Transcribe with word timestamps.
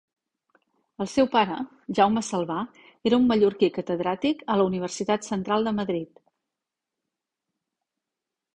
El 1.03 1.09
seu 1.15 1.27
pare, 1.35 1.57
Jaume 1.99 2.23
Salvà, 2.29 2.57
era 3.11 3.19
un 3.23 3.29
mallorquí 3.33 3.69
catedràtic 3.77 4.43
a 4.55 4.57
la 4.63 4.67
Universitat 4.73 5.29
Central 5.31 5.69
de 5.71 5.77
Madrid. 5.83 6.25